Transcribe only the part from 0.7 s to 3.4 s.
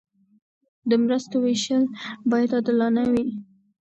د مرستو ویشل باید عادلانه وي.